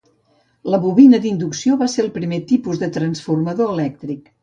[0.75, 4.39] La bobina d'inducció va ser el primer tipus de transformador elèctric.